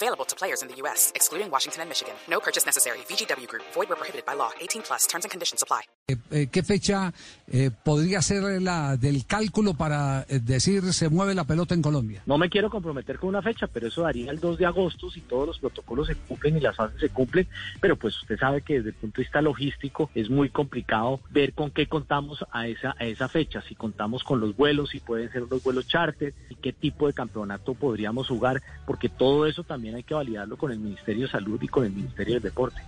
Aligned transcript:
Available 0.00 0.24
to 0.26 0.36
players 0.36 0.62
in 0.62 0.68
the 0.68 0.76
U.S., 0.82 1.10
excluding 1.16 1.50
Washington 1.50 1.82
and 1.82 1.88
Michigan. 1.88 2.14
No 2.28 2.38
purchase 2.38 2.64
necessary. 2.64 2.98
VGW 3.08 3.48
Group. 3.48 3.64
Void 3.74 3.88
where 3.88 3.96
prohibited 3.96 4.24
by 4.24 4.34
law. 4.34 4.50
18 4.60 4.82
plus. 4.82 5.08
Terms 5.08 5.24
and 5.24 5.30
conditions 5.32 5.60
apply. 5.60 5.82
Eh, 6.06 6.16
eh, 6.30 6.46
¿Qué 6.50 6.62
fecha 6.62 7.12
eh, 7.48 7.70
podría 7.84 8.22
ser 8.22 8.62
la 8.62 8.96
del 8.96 9.26
cálculo 9.26 9.74
para 9.74 10.24
eh, 10.28 10.38
decir 10.40 10.94
se 10.94 11.08
mueve 11.08 11.34
la 11.34 11.44
pelota 11.44 11.74
en 11.74 11.82
Colombia? 11.82 12.22
No 12.26 12.38
me 12.38 12.48
quiero 12.48 12.70
comprometer 12.70 13.18
con 13.18 13.30
una 13.30 13.42
fecha, 13.42 13.66
pero 13.66 13.88
eso 13.88 14.02
daría 14.02 14.30
el 14.30 14.38
2 14.38 14.56
de 14.56 14.66
agosto 14.66 15.10
si 15.10 15.20
todos 15.20 15.48
los 15.48 15.58
protocolos 15.58 16.06
se 16.06 16.14
cumplen 16.14 16.56
y 16.56 16.60
las 16.60 16.76
fases 16.76 17.00
se 17.00 17.08
cumplen. 17.08 17.48
Pero 17.80 17.96
pues 17.96 18.16
usted 18.22 18.38
sabe 18.38 18.62
que 18.62 18.74
desde 18.74 18.90
el 18.90 18.94
punto 18.94 19.16
de 19.16 19.24
vista 19.24 19.42
logístico 19.42 20.10
es 20.14 20.30
muy 20.30 20.48
complicado 20.48 21.20
ver 21.28 21.52
con 21.52 21.72
qué 21.72 21.88
contamos 21.88 22.44
a 22.52 22.68
esa, 22.68 22.94
a 22.98 23.04
esa 23.04 23.28
fecha. 23.28 23.62
Si 23.68 23.74
contamos 23.74 24.22
con 24.22 24.38
los 24.38 24.56
vuelos, 24.56 24.90
si 24.90 25.00
pueden 25.00 25.30
ser 25.32 25.42
los 25.50 25.62
vuelos 25.62 25.88
charter 25.88 26.34
y 26.48 26.54
qué 26.54 26.72
tipo 26.72 27.08
de 27.08 27.14
campeonato 27.14 27.74
podríamos 27.74 28.28
jugar, 28.28 28.62
porque 28.86 29.08
todo 29.08 29.44
eso 29.46 29.64
también 29.64 29.87
hay 29.94 30.02
que 30.02 30.14
validarlo 30.14 30.56
con 30.56 30.72
el 30.72 30.78
Ministerio 30.78 31.26
de 31.26 31.32
Salud 31.32 31.60
y 31.62 31.68
con 31.68 31.84
el 31.84 31.92
Ministerio 31.92 32.34
del 32.34 32.42
Deporte. 32.42 32.80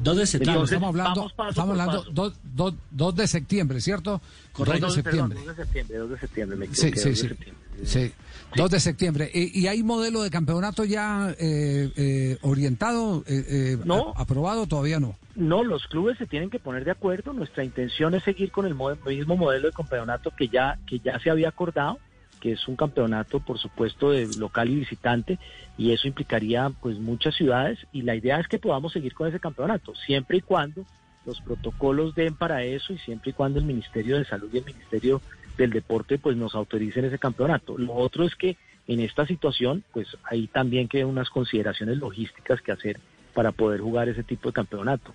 2 0.00 0.16
de 0.16 0.26
septiembre. 0.26 0.52
Entonces, 0.52 0.74
estamos 0.76 0.88
hablando, 0.94 1.26
estamos 1.50 1.70
hablando 1.70 1.98
paso. 2.02 2.10
2, 2.12 2.34
2, 2.54 2.74
2 2.92 3.16
de 3.16 3.26
septiembre, 3.26 3.80
¿cierto? 3.80 4.20
2 4.56 4.68
de 4.80 4.90
septiembre. 4.90 5.36
Perdón, 5.38 5.46
2 5.46 5.56
de 5.56 5.64
septiembre, 5.64 5.98
2 5.98 6.10
de 6.10 6.18
septiembre, 6.20 6.56
me 6.56 6.66
Sí, 6.68 6.72
sí, 6.74 6.90
2 6.90 6.94
de 7.04 7.14
sí. 7.16 7.28
septiembre. 7.28 7.54
Sí. 7.84 8.12
2 8.56 8.70
de 8.70 8.80
septiembre. 8.80 9.30
¿Y, 9.34 9.60
y 9.60 9.66
hay 9.66 9.82
modelo 9.82 10.22
de 10.22 10.30
campeonato 10.30 10.84
ya 10.84 11.34
eh, 11.38 11.90
eh, 11.96 12.38
orientado, 12.42 13.24
eh, 13.26 13.44
eh, 13.48 13.78
No. 13.84 14.14
a- 14.16 14.22
aprobado? 14.22 14.66
Todavía 14.68 15.00
no. 15.00 15.16
No, 15.34 15.64
los 15.64 15.86
clubes 15.88 16.16
se 16.18 16.26
tienen 16.26 16.48
que 16.50 16.58
poner 16.60 16.84
de 16.84 16.92
acuerdo. 16.92 17.32
Nuestra 17.32 17.64
intención 17.64 18.14
es 18.14 18.22
seguir 18.22 18.52
con 18.52 18.66
el 18.66 18.74
mo- 18.74 18.94
mismo 19.06 19.36
modelo 19.36 19.66
de 19.68 19.72
campeonato 19.74 20.30
que 20.36 20.46
ya, 20.48 20.78
que 20.86 21.00
ya 21.00 21.18
se 21.20 21.30
había 21.30 21.48
acordado, 21.48 21.98
que 22.40 22.52
es 22.52 22.68
un 22.68 22.76
campeonato, 22.76 23.40
por 23.40 23.58
supuesto, 23.58 24.10
de 24.10 24.26
local 24.26 24.68
y 24.68 24.76
visitante, 24.76 25.38
y 25.76 25.92
eso 25.92 26.08
implicaría 26.08 26.70
pues 26.80 26.98
muchas 26.98 27.34
ciudades, 27.34 27.78
y 27.92 28.02
la 28.02 28.14
idea 28.14 28.40
es 28.40 28.48
que 28.48 28.58
podamos 28.58 28.92
seguir 28.92 29.14
con 29.14 29.28
ese 29.28 29.40
campeonato, 29.40 29.94
siempre 29.94 30.38
y 30.38 30.40
cuando 30.40 30.84
los 31.28 31.40
protocolos 31.42 32.14
den 32.14 32.34
para 32.34 32.64
eso 32.64 32.92
y 32.92 32.98
siempre 32.98 33.30
y 33.30 33.34
cuando 33.34 33.58
el 33.58 33.66
Ministerio 33.66 34.16
de 34.16 34.24
Salud 34.24 34.48
y 34.52 34.58
el 34.58 34.64
Ministerio 34.64 35.20
del 35.58 35.70
Deporte 35.70 36.18
pues 36.18 36.36
nos 36.36 36.54
autoricen 36.54 37.04
ese 37.04 37.18
campeonato. 37.18 37.76
Lo 37.76 37.94
otro 37.94 38.24
es 38.24 38.34
que 38.34 38.56
en 38.86 39.00
esta 39.00 39.26
situación 39.26 39.84
pues 39.92 40.08
hay 40.24 40.46
también 40.46 40.88
que 40.88 41.04
unas 41.04 41.28
consideraciones 41.28 41.98
logísticas 41.98 42.62
que 42.62 42.72
hacer 42.72 42.98
para 43.34 43.52
poder 43.52 43.80
jugar 43.80 44.08
ese 44.08 44.22
tipo 44.22 44.48
de 44.48 44.54
campeonato. 44.54 45.14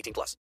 18 0.01 0.13
plus. 0.13 0.37